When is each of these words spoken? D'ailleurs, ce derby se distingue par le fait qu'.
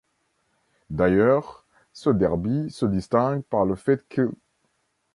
D'ailleurs, 0.89 1.63
ce 1.93 2.09
derby 2.09 2.71
se 2.71 2.87
distingue 2.87 3.43
par 3.43 3.65
le 3.65 3.75
fait 3.75 4.03
qu'. 4.09 4.31